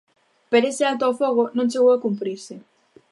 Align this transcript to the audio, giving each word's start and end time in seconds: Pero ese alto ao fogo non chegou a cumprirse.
Pero 0.51 0.65
ese 0.71 0.83
alto 0.91 1.03
ao 1.05 1.17
fogo 1.21 1.43
non 1.57 1.69
chegou 1.71 1.91
a 1.93 2.03
cumprirse. 2.05 2.55